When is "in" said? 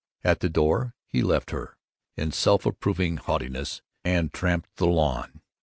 2.17-2.31